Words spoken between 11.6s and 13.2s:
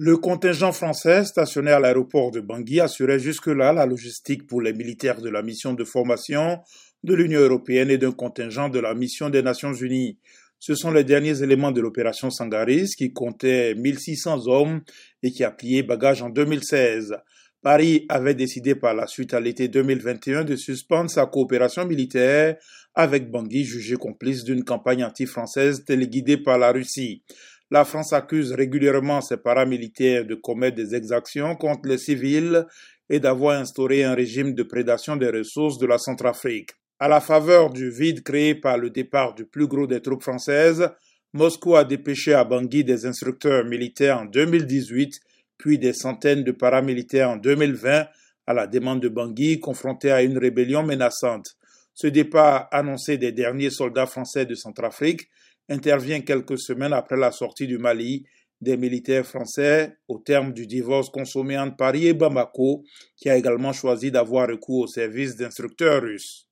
de l'opération Sangaris qui